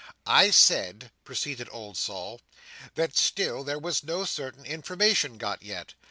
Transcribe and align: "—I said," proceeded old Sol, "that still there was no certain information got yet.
"—I 0.25 0.49
said," 0.49 1.11
proceeded 1.23 1.69
old 1.71 1.95
Sol, 1.95 2.41
"that 2.95 3.15
still 3.15 3.63
there 3.63 3.77
was 3.77 4.03
no 4.03 4.25
certain 4.25 4.65
information 4.65 5.37
got 5.37 5.61
yet. 5.61 5.93